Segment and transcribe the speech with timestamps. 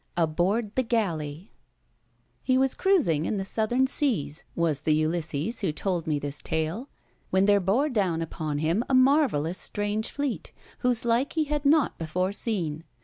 [0.17, 1.51] Aboard the Galley
[2.41, 6.89] He was cruising in the Southern Seas (was the Ulysses who told me this tale),
[7.29, 11.99] when there bore down upon him a marvellous strange fleet, whose like he had not
[11.99, 12.83] before seen.